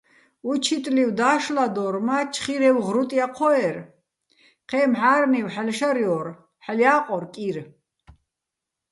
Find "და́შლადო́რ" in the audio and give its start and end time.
1.19-1.95